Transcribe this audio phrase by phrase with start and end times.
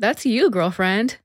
[0.00, 1.18] That's you, girlfriend.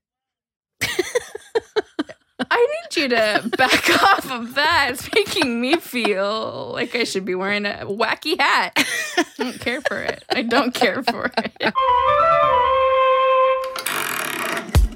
[2.50, 2.58] I
[2.90, 4.88] need you to back off of that.
[4.90, 8.72] It's making me feel like I should be wearing a wacky hat.
[9.16, 10.22] I don't care for it.
[10.28, 11.72] I don't care for it.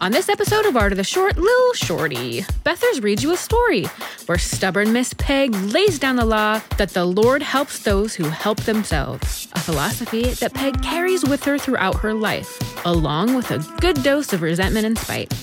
[0.03, 3.85] On this episode of Art of the Short, Lil Shorty, Bethers reads you a story
[4.25, 8.59] where stubborn Miss Peg lays down the law that the Lord helps those who help
[8.63, 14.03] themselves, a philosophy that Peg carries with her throughout her life, along with a good
[14.03, 15.35] dose of resentment and spite.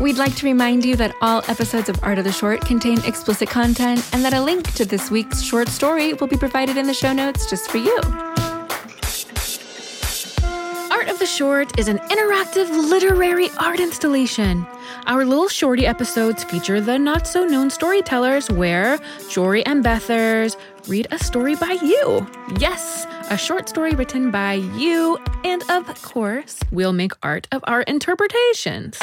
[0.00, 3.50] We'd like to remind you that all episodes of Art of the Short contain explicit
[3.50, 6.94] content and that a link to this week's short story will be provided in the
[6.94, 8.29] show notes just for you.
[11.40, 14.66] Short is an interactive literary art installation.
[15.06, 18.98] Our Little Shorty episodes feature the not so known storytellers where
[19.30, 22.26] Jory and Bethers read a story by you.
[22.58, 25.16] Yes, a short story written by you.
[25.42, 28.98] And of course, we'll make art of our interpretations.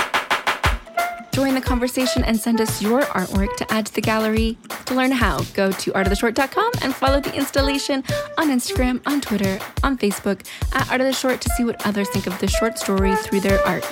[1.38, 4.57] Join the conversation and send us your artwork to add to the gallery.
[4.88, 8.03] To learn how, go to artoftheshort.com and follow the installation
[8.39, 10.43] on Instagram, on Twitter, on Facebook
[10.73, 13.41] at Art of the Short to see what others think of the short story through
[13.41, 13.85] their art.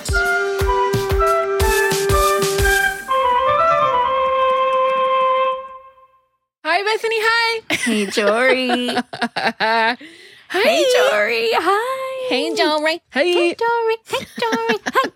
[6.64, 7.16] Hi, Bethany.
[7.20, 7.62] Hi.
[7.70, 8.88] Hey, Jory.
[9.60, 9.96] Hi.
[10.50, 11.48] Hey, Jory.
[11.52, 12.26] Hi.
[12.28, 13.00] Hey, Jory.
[13.12, 13.54] Hey, Hey.
[13.54, 13.96] Jory.
[14.04, 14.78] Hey, Jory.
[14.84, 15.10] Hi.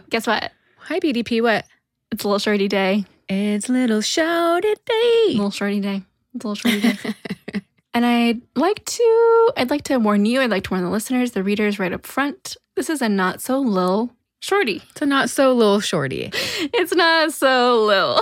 [0.10, 0.52] Guess what?
[0.88, 1.42] Hi, BDP.
[1.42, 1.64] What?
[2.12, 3.04] It's a little shorty day.
[3.28, 5.24] It's little shorty day.
[5.30, 6.02] little shorty day.
[6.32, 7.14] It's a little shorty day.
[7.94, 11.32] and I'd like to I'd like to warn you, I'd like to warn the listeners,
[11.32, 12.56] the readers right up front.
[12.76, 14.80] This is a not so little shorty.
[14.90, 16.30] It's a not so little shorty.
[16.72, 18.20] It's not so lil.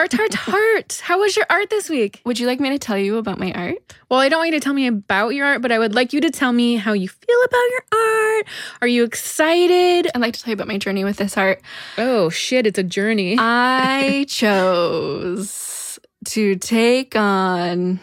[0.00, 1.00] art, art, heart.
[1.04, 2.22] How was your art this week?
[2.24, 3.76] Would you like me to tell you about my art?
[4.08, 6.14] Well, I don't want you to tell me about your art, but I would like
[6.14, 8.46] you to tell me how you feel about your art.
[8.80, 10.10] Are you excited?
[10.14, 11.60] I'd like to tell you about my journey with this art.
[11.98, 13.36] Oh, shit, it's a journey.
[13.38, 18.00] I chose to take on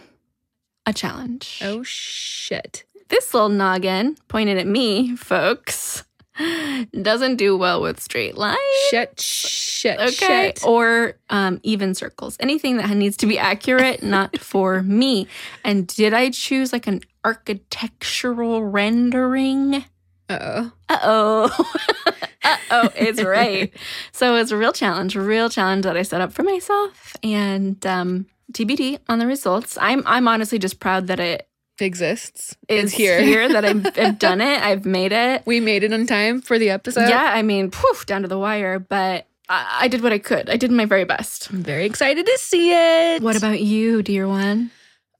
[0.86, 1.60] a challenge.
[1.64, 2.84] oh, shit.
[3.08, 6.04] This little noggin pointed at me, folks,
[7.02, 8.58] doesn't do well with straight lines.
[8.90, 10.08] Shit, shit, okay.
[10.10, 10.64] shit.
[10.64, 12.36] or um, even circles.
[12.40, 15.26] Anything that needs to be accurate not for me.
[15.64, 19.84] And did i choose like an architectural rendering?
[20.30, 20.72] Uh-oh.
[20.88, 21.72] uh-oh.
[22.44, 23.72] Uh-oh it's right.
[24.12, 27.16] So it's a real challenge a real challenge that i set up for myself.
[27.22, 29.76] And um tbd on the results.
[29.80, 31.47] I'm i'm honestly just proud that it
[31.82, 32.56] Exists.
[32.68, 33.20] is Is here.
[33.20, 36.58] here that I've, I've done it i've made it We made it on time for
[36.58, 37.08] the episode.
[37.08, 40.50] yeah i mean poof down to the wire but I, I did what i could
[40.50, 43.22] i did my very best I'm very excited to see it.
[43.22, 44.70] What about you, dear one?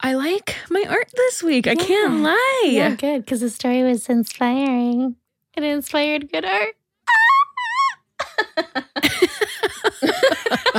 [0.00, 1.66] I like my art this week.
[1.66, 2.94] I can't lie.
[3.00, 5.16] good, because the story was inspiring.
[5.56, 6.74] It inspired good art.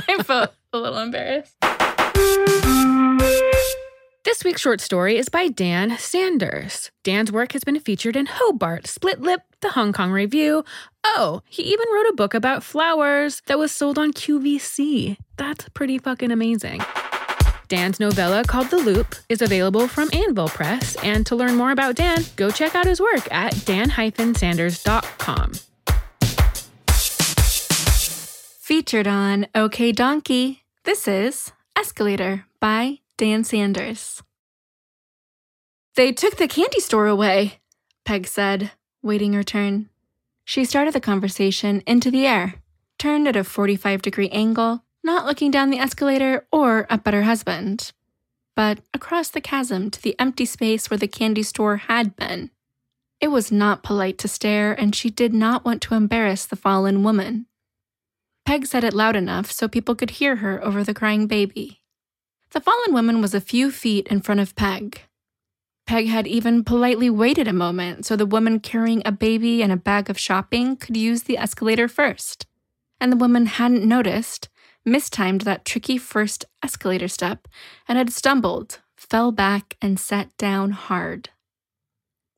[0.07, 1.55] I felt a little embarrassed.
[4.39, 6.91] This week's short story is by Dan Sanders.
[7.03, 10.63] Dan's work has been featured in Hobart, Split Lip, the Hong Kong Review.
[11.03, 15.17] Oh, he even wrote a book about flowers that was sold on QVC.
[15.35, 16.81] That's pretty fucking amazing.
[17.67, 21.97] Dan's novella called The Loop is available from Anvil Press, and to learn more about
[21.97, 25.51] Dan, go check out his work at dan-sanders.com.
[28.61, 34.23] Featured on OK Donkey, this is Escalator by Dan Sanders.
[35.99, 37.59] They took the candy store away,
[38.05, 38.71] Peg said,
[39.03, 39.89] waiting her turn.
[40.45, 42.53] She started the conversation into the air,
[42.97, 47.23] turned at a 45 degree angle, not looking down the escalator or up at her
[47.23, 47.91] husband,
[48.55, 52.49] but across the chasm to the empty space where the candy store had been.
[53.19, 57.03] It was not polite to stare, and she did not want to embarrass the fallen
[57.03, 57.45] woman.
[58.45, 61.81] Peg said it loud enough so people could hear her over the crying baby.
[62.51, 65.01] The fallen woman was a few feet in front of Peg.
[65.89, 69.75] Peg had even politely waited a moment so the woman carrying a baby and a
[69.75, 72.45] bag of shopping could use the escalator first.
[73.01, 74.49] And the woman hadn't noticed,
[74.85, 77.47] mistimed that tricky first escalator step,
[77.87, 81.29] and had stumbled, fell back, and sat down hard.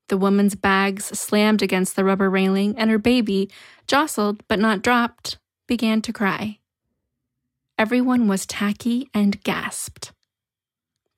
[0.07, 3.51] The woman's bags slammed against the rubber railing, and her baby,
[3.85, 6.59] jostled but not dropped, began to cry.
[7.77, 10.13] Everyone was tacky and gasped.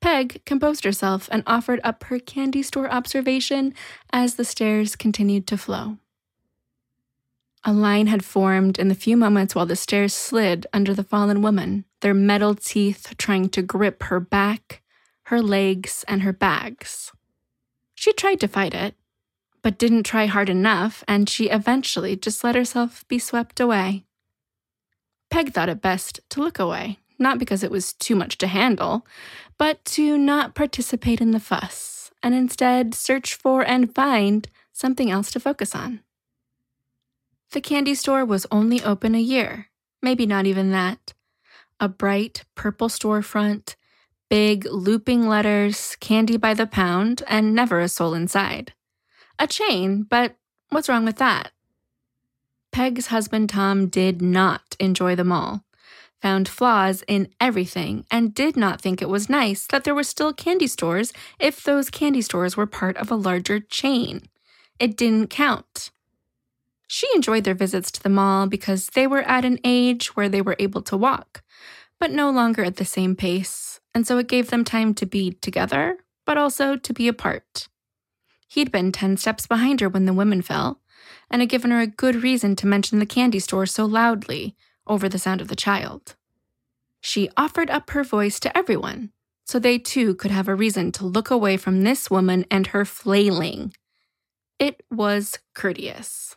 [0.03, 3.73] Peg composed herself and offered up her candy store observation
[4.11, 5.97] as the stairs continued to flow.
[7.63, 11.41] A line had formed in the few moments while the stairs slid under the fallen
[11.41, 14.81] woman, their metal teeth trying to grip her back,
[15.27, 17.13] her legs, and her bags.
[17.95, 18.95] She tried to fight it,
[19.61, 24.03] but didn't try hard enough, and she eventually just let herself be swept away.
[25.29, 29.07] Peg thought it best to look away, not because it was too much to handle,
[29.57, 35.31] but to not participate in the fuss, and instead search for and find something else
[35.31, 36.01] to focus on.
[37.51, 39.69] The candy store was only open a year,
[40.01, 41.13] maybe not even that.
[41.79, 43.75] A bright purple storefront,
[44.29, 48.73] big looping letters, candy by the pound, and never a soul inside.
[49.37, 50.35] A chain, but
[50.69, 51.51] what's wrong with that?
[52.71, 55.63] Peg's husband Tom did not enjoy the mall,
[56.23, 60.31] found flaws in everything, and did not think it was nice that there were still
[60.31, 64.21] candy stores if those candy stores were part of a larger chain.
[64.79, 65.91] It didn't count.
[66.87, 70.41] She enjoyed their visits to the mall because they were at an age where they
[70.41, 71.43] were able to walk,
[71.99, 75.31] but no longer at the same pace, and so it gave them time to be
[75.31, 77.67] together, but also to be apart.
[78.47, 80.79] He'd been 10 steps behind her when the women fell,
[81.29, 84.55] and had given her a good reason to mention the candy store so loudly
[84.87, 86.15] over the sound of the child.
[87.01, 89.11] She offered up her voice to everyone,
[89.45, 92.85] so they too could have a reason to look away from this woman and her
[92.85, 93.73] flailing.
[94.59, 96.35] It was courteous.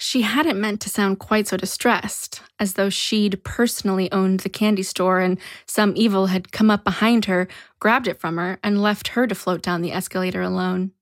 [0.00, 4.84] She hadn't meant to sound quite so distressed, as though she'd personally owned the candy
[4.84, 7.48] store and some evil had come up behind her,
[7.80, 10.92] grabbed it from her, and left her to float down the escalator alone.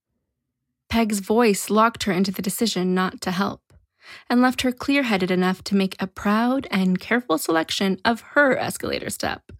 [0.88, 3.60] Peg's voice locked her into the decision not to help,
[4.28, 8.56] and left her clear headed enough to make a proud and careful selection of her
[8.56, 9.52] escalator step.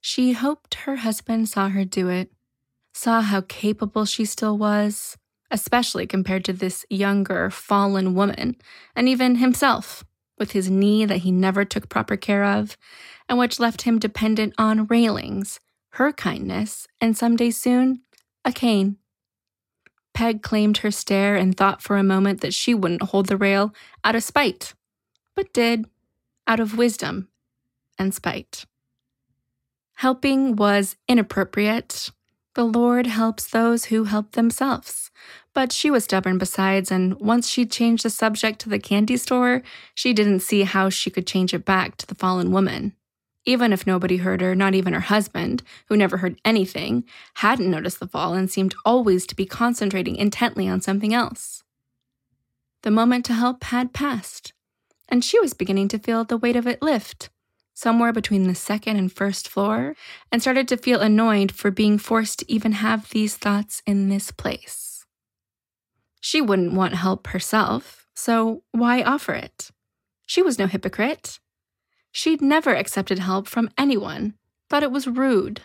[0.00, 2.32] She hoped her husband saw her do it,
[2.94, 5.16] saw how capable she still was,
[5.50, 8.56] especially compared to this younger, fallen woman,
[8.94, 10.04] and even himself,
[10.38, 12.76] with his knee that he never took proper care of,
[13.28, 15.60] and which left him dependent on railings,
[15.94, 18.00] her kindness, and someday soon,
[18.44, 18.96] a cane.
[20.14, 23.74] Peg claimed her stare and thought for a moment that she wouldn't hold the rail
[24.04, 24.74] out of spite,
[25.34, 25.86] but did,
[26.46, 27.28] out of wisdom
[27.98, 28.64] and spite.
[29.96, 32.10] Helping was inappropriate.
[32.54, 35.10] The Lord helps those who help themselves.
[35.52, 39.62] But she was stubborn besides, and once she'd changed the subject to the candy store,
[39.94, 42.94] she didn't see how she could change it back to the fallen woman.
[43.46, 47.04] Even if nobody heard her, not even her husband, who never heard anything,
[47.34, 51.62] hadn't noticed the fall and seemed always to be concentrating intently on something else.
[52.82, 54.52] The moment to help had passed,
[55.08, 57.30] and she was beginning to feel the weight of it lift,
[57.74, 59.96] somewhere between the second and first floor,
[60.30, 64.30] and started to feel annoyed for being forced to even have these thoughts in this
[64.30, 65.06] place.
[66.20, 69.70] She wouldn't want help herself, so why offer it?
[70.26, 71.38] She was no hypocrite.
[72.12, 74.34] She'd never accepted help from anyone,
[74.68, 75.62] thought it was rude.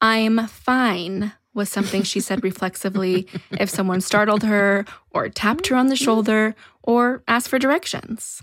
[0.00, 5.88] I'm fine was something she said reflexively if someone startled her or tapped her on
[5.88, 8.40] the shoulder or asked for directions.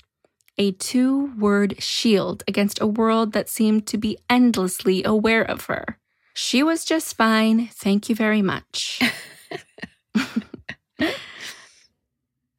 [0.57, 5.97] A two word shield against a world that seemed to be endlessly aware of her.
[6.33, 9.01] She was just fine, thank you very much.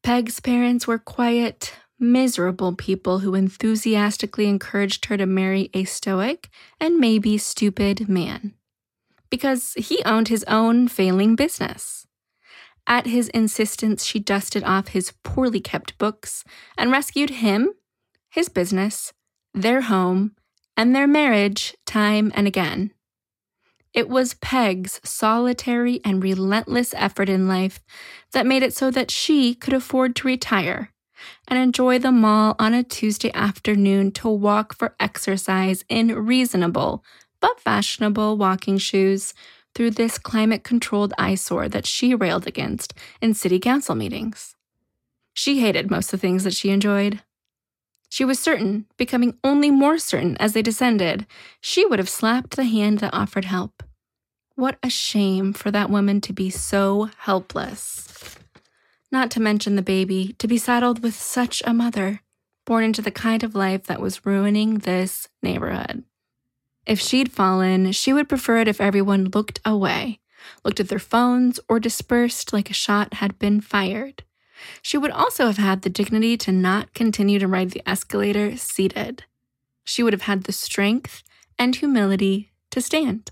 [0.03, 6.49] Peg's parents were quiet, miserable people who enthusiastically encouraged her to marry a stoic
[6.81, 8.55] and maybe stupid man.
[9.29, 12.07] Because he owned his own failing business.
[12.87, 16.43] At his insistence, she dusted off his poorly kept books
[16.77, 17.73] and rescued him,
[18.31, 19.13] his business,
[19.53, 20.33] their home,
[20.77, 22.93] and their marriage time and again.
[23.93, 27.81] It was Peg's solitary and relentless effort in life
[28.33, 30.91] that made it so that she could afford to retire
[31.49, 37.05] and enjoy the mall on a Tuesday afternoon to walk for exercise in reasonable
[37.41, 39.35] but fashionable walking shoes
[39.75, 44.55] through this climate controlled eyesore that she railed against in city council meetings.
[45.33, 47.23] She hated most of the things that she enjoyed.
[48.09, 51.27] She was certain, becoming only more certain as they descended,
[51.61, 53.83] she would have slapped the hand that offered help.
[54.57, 58.37] What a shame for that woman to be so helpless.
[59.13, 62.21] Not to mention the baby, to be saddled with such a mother,
[62.65, 66.05] born into the kind of life that was ruining this neighborhood.
[66.87, 70.21] If she'd fallen, she would prefer it if everyone looked away,
[70.65, 74.23] looked at their phones, or dispersed like a shot had been fired.
[74.83, 79.25] She would also have had the dignity to not continue to ride the escalator seated.
[79.85, 81.23] She would have had the strength
[81.59, 83.31] and humility to stand.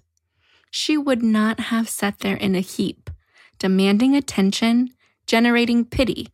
[0.71, 3.11] She would not have sat there in a heap,
[3.59, 4.91] demanding attention,
[5.29, 6.29] generating pity,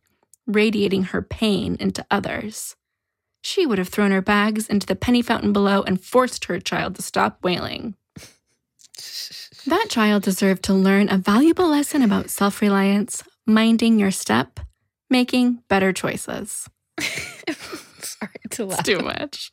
[0.47, 2.75] radiating her pain into others.
[3.43, 6.95] She would have thrown her bags into the penny fountain below and forced her child
[6.95, 7.93] to stop wailing.
[9.67, 14.59] That child deserved to learn a valuable lesson about self reliance, minding your step,
[15.09, 16.69] making better choices.
[17.99, 18.79] Sorry to laugh.
[18.81, 19.51] It's too much.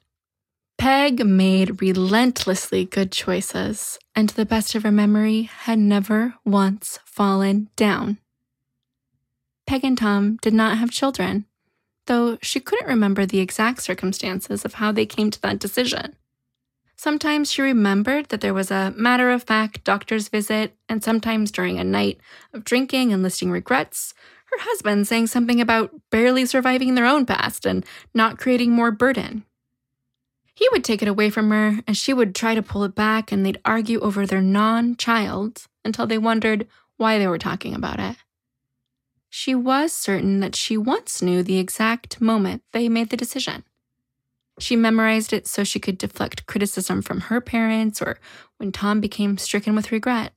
[0.76, 6.98] Peg made relentlessly good choices, and to the best of her memory, had never once
[7.06, 8.18] fallen down.
[9.72, 11.46] Peg and Tom did not have children,
[12.04, 16.14] though she couldn't remember the exact circumstances of how they came to that decision.
[16.94, 21.78] Sometimes she remembered that there was a matter of fact doctor's visit, and sometimes during
[21.78, 22.20] a night
[22.52, 24.12] of drinking and listing regrets,
[24.50, 29.42] her husband saying something about barely surviving their own past and not creating more burden.
[30.52, 33.32] He would take it away from her, and she would try to pull it back,
[33.32, 38.00] and they'd argue over their non child until they wondered why they were talking about
[38.00, 38.16] it.
[39.34, 43.64] She was certain that she once knew the exact moment they made the decision.
[44.58, 48.18] She memorized it so she could deflect criticism from her parents or
[48.58, 50.34] when Tom became stricken with regret.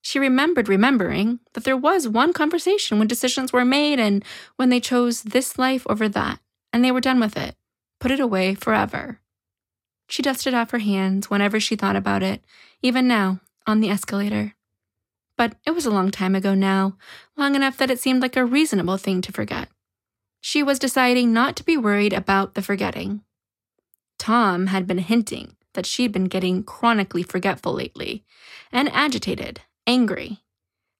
[0.00, 4.24] She remembered remembering that there was one conversation when decisions were made and
[4.56, 6.40] when they chose this life over that,
[6.72, 7.54] and they were done with it,
[8.00, 9.20] put it away forever.
[10.08, 12.42] She dusted off her hands whenever she thought about it,
[12.80, 14.54] even now, on the escalator.
[15.36, 16.96] But it was a long time ago now,
[17.36, 19.68] long enough that it seemed like a reasonable thing to forget.
[20.40, 23.22] She was deciding not to be worried about the forgetting.
[24.18, 28.24] Tom had been hinting that she'd been getting chronically forgetful lately
[28.72, 30.38] and agitated, angry.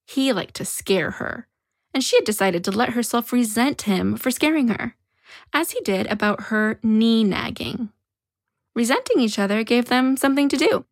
[0.06, 1.48] He liked to scare her,
[1.94, 4.96] and she had decided to let herself resent him for scaring her,
[5.52, 7.90] as he did about her knee nagging.
[8.74, 10.84] Resenting each other gave them something to do.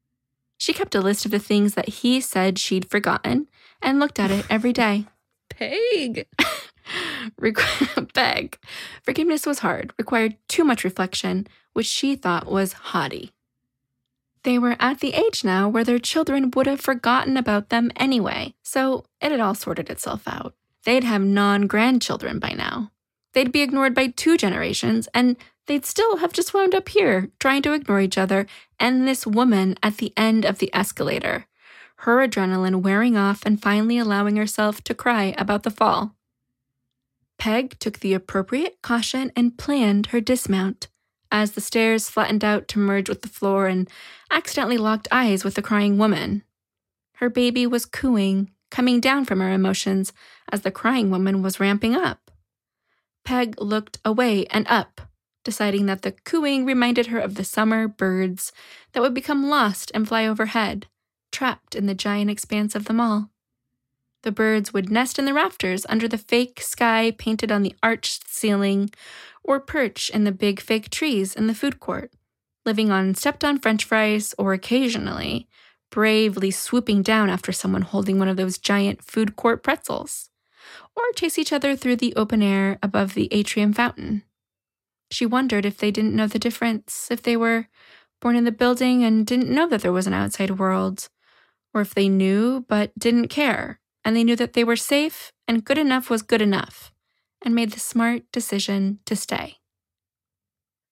[0.65, 3.49] She kept a list of the things that he said she'd forgotten
[3.83, 5.05] and looked at it every day.
[5.51, 6.27] Peg.
[8.15, 8.59] Beg.
[9.03, 13.33] Forgiveness was hard, required too much reflection, which she thought was haughty.
[14.43, 18.55] They were at the age now where their children would have forgotten about them anyway,
[18.63, 20.55] so it had all sorted itself out.
[20.85, 22.91] They'd have non grandchildren by now.
[23.35, 27.63] They'd be ignored by two generations, and they'd still have just wound up here, trying
[27.63, 28.47] to ignore each other
[28.79, 31.47] and this woman at the end of the escalator,
[31.99, 36.15] her adrenaline wearing off and finally allowing herself to cry about the fall.
[37.39, 40.89] Peg took the appropriate caution and planned her dismount
[41.31, 43.91] as the stairs flattened out to merge with the floor and
[44.31, 46.45] accidentally locked eyes with the crying woman.
[47.15, 50.13] Her baby was cooing, coming down from her emotions
[50.53, 52.31] as the crying woman was ramping up.
[53.25, 55.01] Peg looked away and up,
[55.45, 58.53] deciding that the cooing reminded her of the summer birds
[58.93, 60.87] that would become lost and fly overhead,
[61.31, 63.31] trapped in the giant expanse of the mall.
[64.23, 68.29] The birds would nest in the rafters under the fake sky painted on the arched
[68.29, 68.91] ceiling,
[69.43, 72.11] or perch in the big fake trees in the food court,
[72.65, 75.47] living on stepped on french fries or occasionally
[75.95, 80.29] bravely swooping down after someone holding one of those giant food court pretzels,
[80.97, 84.25] or chase each other through the open air above the atrium fountain.
[85.11, 87.69] She wondered if they didn't know the difference, if they were
[88.21, 91.09] born in the building and didn't know that there was an outside world,
[91.73, 95.65] or if they knew but didn't care and they knew that they were safe and
[95.65, 96.93] good enough was good enough,
[97.43, 99.57] and made the smart decision to stay.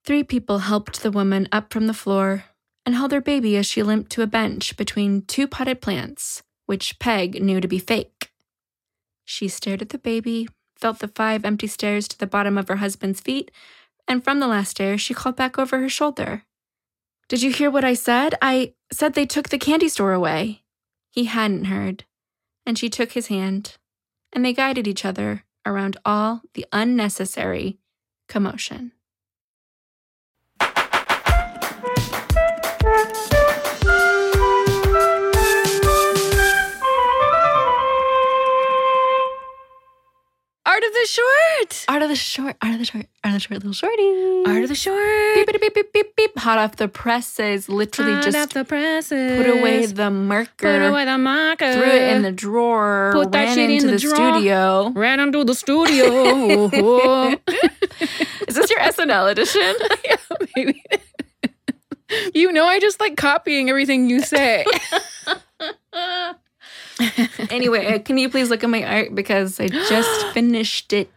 [0.05, 2.45] Three people helped the woman up from the floor
[2.85, 6.99] and held her baby as she limped to a bench between two potted plants, which
[6.99, 8.31] Peg knew to be fake.
[9.25, 12.77] She stared at the baby, felt the five empty stairs to the bottom of her
[12.77, 13.53] husband's feet,
[14.09, 16.45] and from the last stair, she called back over her shoulder.
[17.29, 18.35] Did you hear what I said?
[18.43, 20.63] I said they took the candy store away.
[21.11, 22.05] He hadn't heard
[22.67, 23.77] and she took his hand,
[24.33, 27.79] and they guided each other around all the unnecessary
[28.29, 28.93] commotion.
[41.03, 41.85] The short.
[41.89, 44.45] Art of the short, art of the short, art of the short, little shorty.
[44.47, 45.35] Art of the short.
[45.35, 46.39] beep, beep, beep, beep, beep, beep.
[46.39, 47.69] Hot off the presses.
[47.69, 49.37] Literally Hot just off the presses.
[49.37, 50.51] put away the marker.
[50.59, 51.73] Put away the marker.
[51.73, 53.11] Threw it in the drawer.
[53.15, 54.15] Put that shit in the the, drawer.
[54.15, 54.91] studio.
[54.91, 56.05] Ran into the studio.
[58.49, 59.75] Is this your SNL edition?
[60.05, 60.17] yeah,
[60.57, 60.83] maybe.
[62.35, 64.65] you know, I just like copying everything you say.
[67.51, 71.11] anyway, uh, can you please look at my art because I just finished it.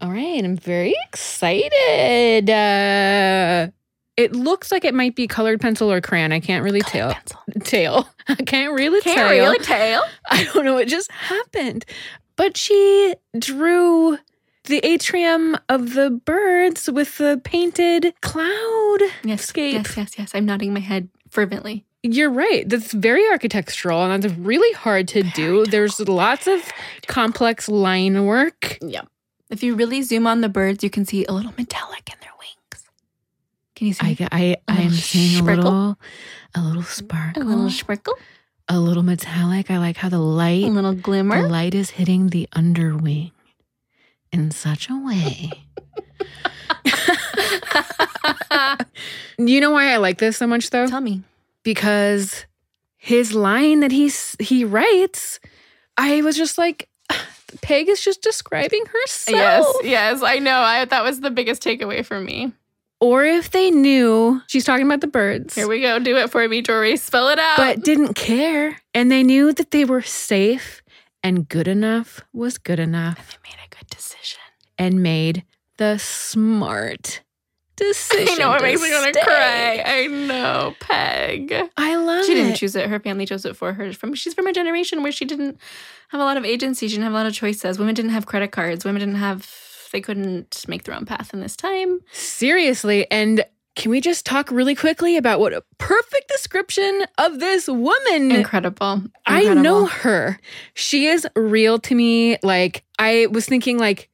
[0.00, 2.50] All right, I'm very excited.
[2.50, 3.70] Uh,
[4.16, 6.30] it looks like it might be colored pencil or crayon.
[6.32, 7.12] I can't really tell.
[7.14, 7.40] Pencil.
[7.64, 8.08] Tail.
[8.28, 9.30] I can't really Can't tell.
[9.30, 10.04] really tell.
[10.30, 11.84] I don't know what just happened.
[12.36, 14.18] But she drew
[14.64, 19.74] the atrium of the birds with the painted cloud Yes, scape.
[19.74, 20.30] yes, yes, yes.
[20.34, 21.84] I'm nodding my head fervently.
[22.06, 22.68] You're right.
[22.68, 25.64] That's very architectural and that's really hard to do.
[25.64, 26.70] There's lots of
[27.06, 28.76] complex line work.
[28.82, 29.04] Yeah.
[29.48, 32.32] If you really zoom on the birds, you can see a little metallic in their
[32.38, 32.84] wings.
[33.74, 34.18] Can you see?
[34.20, 35.98] I, I, I am seeing a little,
[36.54, 37.42] a little sparkle.
[37.42, 38.14] a little sprinkle,
[38.68, 39.70] a little metallic.
[39.70, 41.48] I like how the light, a little the glimmer.
[41.48, 43.30] light is hitting the underwing
[44.30, 45.52] in such a way.
[49.38, 50.86] you know why I like this so much though?
[50.86, 51.22] Tell me.
[51.64, 52.46] Because
[52.96, 55.40] his line that he's he writes,
[55.98, 56.88] I was just like,
[57.62, 59.36] Peg is just describing herself.
[59.36, 60.58] Yes, yes, I know.
[60.60, 62.52] I that was the biggest takeaway for me.
[63.00, 65.98] Or if they knew she's talking about the birds, Here we go.
[65.98, 66.96] Do it for me, Jory.
[66.96, 67.56] Spell it out.
[67.58, 70.80] but didn't care, and they knew that they were safe
[71.22, 74.40] and good enough was good enough, And they made a good decision.
[74.78, 75.44] and made
[75.78, 77.22] the smart
[77.76, 78.28] decision.
[78.30, 79.82] I know it makes me want to cry.
[79.84, 81.52] I know, Peg.
[81.76, 82.36] I love She it.
[82.36, 82.88] didn't choose it.
[82.88, 83.92] Her family chose it for her.
[83.92, 85.58] From she's from a generation where she didn't
[86.08, 86.86] have a lot of agency.
[86.88, 87.78] She didn't have a lot of choices.
[87.78, 88.84] Women didn't have credit cards.
[88.84, 89.50] Women didn't have.
[89.92, 92.00] They couldn't make their own path in this time.
[92.12, 93.08] Seriously.
[93.12, 93.44] And
[93.76, 98.32] can we just talk really quickly about what a perfect description of this woman?
[98.32, 99.02] Incredible.
[99.26, 100.38] I know her.
[100.74, 102.38] She is real to me.
[102.42, 104.10] Like, I was thinking, like,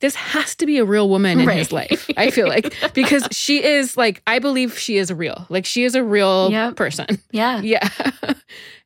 [0.00, 2.08] this has to be a real woman in his life.
[2.16, 5.46] I feel like because she is like, I believe she is real.
[5.48, 6.76] Like, she is a real Yep.
[6.76, 7.06] person.
[7.30, 7.60] Yeah.
[7.62, 7.88] Yeah.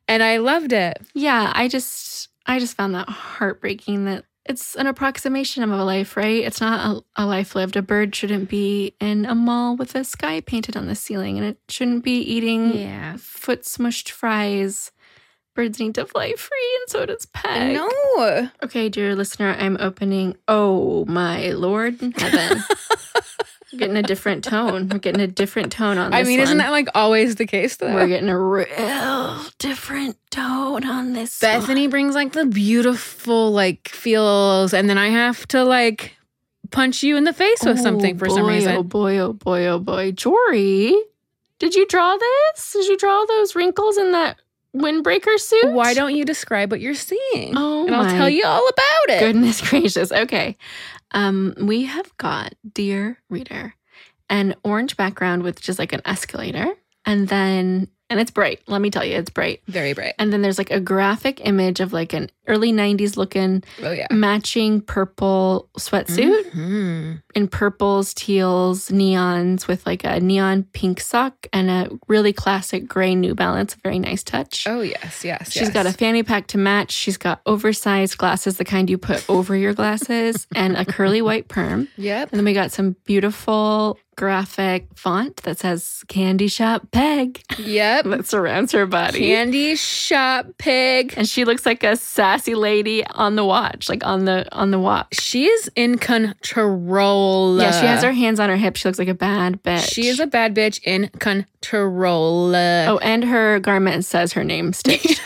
[0.07, 0.97] and I loved it.
[1.13, 1.51] Yeah.
[1.55, 4.05] I just, I just found that heartbreaking.
[4.05, 6.43] That it's an approximation of a life, right?
[6.43, 7.75] It's not a, a life lived.
[7.75, 11.47] A bird shouldn't be in a mall with a sky painted on the ceiling, and
[11.47, 13.15] it shouldn't be eating Yeah.
[13.17, 14.91] foot smushed fries.
[15.55, 17.75] Birds need to fly free, and so does Peg.
[17.75, 18.49] No.
[18.61, 20.35] Okay, dear listener, I'm opening.
[20.49, 22.61] Oh my lord in heaven!
[23.71, 24.89] We're getting a different tone.
[24.89, 27.77] We're getting a different tone on this I mean, isn't that like always the case
[27.77, 27.93] though?
[27.93, 31.41] We're getting a real different tone on this.
[31.41, 31.51] one.
[31.61, 36.17] Bethany brings like the beautiful like feels, and then I have to like
[36.71, 38.75] punch you in the face with oh something Oh, for some reason.
[38.75, 39.17] Oh boy!
[39.19, 39.65] Oh boy!
[39.67, 40.11] Oh boy!
[40.11, 40.93] Jory,
[41.59, 42.73] did you draw this?
[42.73, 44.37] Did you draw those wrinkles in that
[44.75, 45.71] windbreaker suit?
[45.71, 47.53] Why don't you describe what you're seeing?
[47.55, 49.19] Oh and I'll tell you all about it.
[49.19, 50.11] Goodness gracious.
[50.11, 50.57] Okay.
[51.11, 53.73] Um, we have got, dear reader,
[54.29, 56.67] an orange background with just like an escalator.
[57.05, 58.61] And then, and it's bright.
[58.67, 59.61] Let me tell you, it's bright.
[59.67, 60.13] Very bright.
[60.17, 64.07] And then there's like a graphic image of like an early 90s looking Oh yeah.
[64.11, 67.21] matching purple sweatsuit Mhm.
[67.35, 73.15] in purples, teals, neons with like a neon pink sock and a really classic gray
[73.15, 73.75] New Balance.
[73.83, 74.65] Very nice touch.
[74.65, 75.51] Oh yes, yes.
[75.51, 76.91] She's got a fanny pack to match.
[76.91, 81.49] She's got oversized glasses, the kind you put over your glasses, and a curly white
[81.49, 81.89] perm.
[81.97, 82.29] Yep.
[82.31, 88.05] And then we got some beautiful graphic font that says Candy Shop Peg Yep.
[88.09, 89.19] that surrounds her body.
[89.19, 91.13] Candy shop pig.
[91.17, 94.79] and she looks like a sassy lady on the watch, like on the on the
[94.79, 95.19] watch.
[95.19, 97.59] She is in control.
[97.59, 98.81] Yeah, she has her hands on her hips.
[98.81, 99.91] She looks like a bad bitch.
[99.91, 102.55] She is a bad bitch in control.
[102.55, 105.21] Oh, and her garment says her name stitched.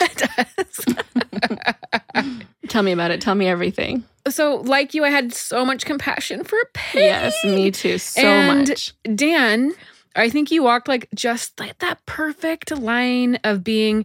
[2.68, 3.20] Tell me about it.
[3.20, 4.04] Tell me everything.
[4.28, 7.02] So, like you, I had so much compassion for Peg.
[7.02, 7.98] Yes, me too.
[7.98, 8.92] So And- much.
[9.14, 9.72] Dan,
[10.16, 14.04] I think you walked like just like that perfect line of being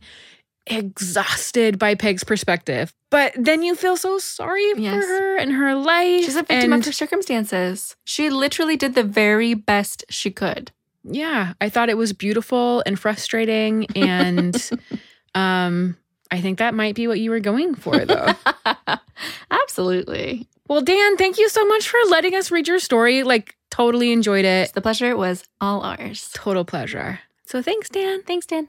[0.68, 2.94] exhausted by Peg's perspective.
[3.12, 4.94] But then you feel so sorry Yes.
[5.04, 6.26] for her and her life.
[6.26, 7.96] She's a victim and of her circumstances.
[8.06, 10.72] She literally did the very best she could.
[11.04, 13.86] yeah, I thought it was beautiful and frustrating.
[13.96, 14.56] And
[15.36, 15.98] um,
[16.36, 18.28] I think that might be what you were going for, though.
[19.52, 20.48] Absolutely.
[20.68, 23.24] well, Dan, thank you so much for letting us read your story.
[23.24, 24.74] Like, totally enjoyed it.
[24.74, 26.30] The pleasure was all ours.
[26.34, 27.20] Total pleasure.
[27.46, 28.22] So thanks, Dan.
[28.24, 28.68] Thanks, Dan.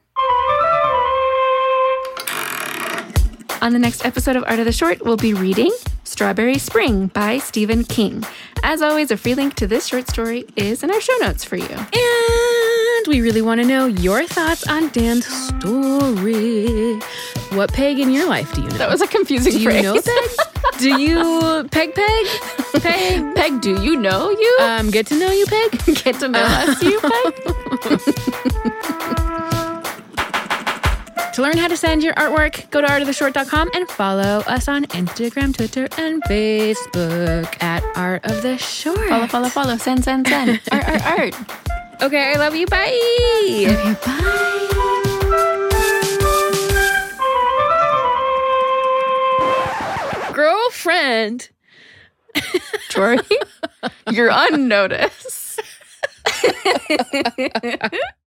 [3.62, 5.72] On the next episode of Art of the Short, we'll be reading
[6.04, 8.24] Strawberry Spring by Stephen King.
[8.62, 11.56] As always, a free link to this short story is in our show notes for
[11.56, 11.66] you.
[11.66, 12.55] And
[13.06, 16.98] we really want to know your thoughts on Dan's story.
[17.50, 18.76] What peg in your life do you know?
[18.78, 20.30] That was a confusing do you know peg?
[20.78, 22.26] do you peg peg?
[22.82, 23.34] Peg?
[23.34, 24.58] Peg, do you know you?
[24.60, 25.70] Um, get to know you, Peg?
[26.04, 27.34] Get to know us, you, Peg?
[31.36, 35.54] To learn how to send your artwork, go to artoftheshort.com and follow us on Instagram,
[35.54, 39.06] Twitter, and Facebook at Art of the Short.
[39.10, 39.76] Follow, follow, follow.
[39.76, 40.58] Send, send, send.
[40.72, 41.34] art, art, art.
[42.02, 42.66] Okay, I love you.
[42.66, 42.92] Bye.
[43.66, 44.22] Okay, bye.
[50.34, 51.48] Girlfriend.
[52.90, 53.18] Tori,
[54.10, 55.58] you're on notice.